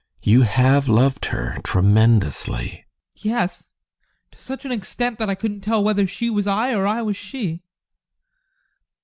[0.23, 2.85] You have loved her tremendously!
[3.21, 3.23] ADOLPH.
[3.23, 3.69] Yes,
[4.31, 7.61] to such an extent that I couldn't tell whether she was I or I she.